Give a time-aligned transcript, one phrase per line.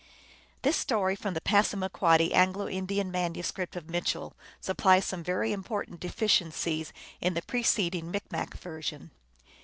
[0.63, 6.91] This story from the Passamaquoddy Anglo Indian manuscript of Mitchell supplies some very important deficiencies
[7.19, 9.11] in the preceding Micmac version.